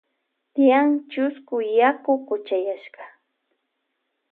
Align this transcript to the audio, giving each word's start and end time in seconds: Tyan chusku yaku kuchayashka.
Tyan 0.53 0.89
chusku 1.11 1.55
yaku 1.79 2.11
kuchayashka. 2.27 3.03